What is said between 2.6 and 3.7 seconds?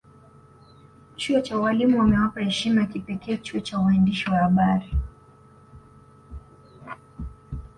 ya kipekee chuo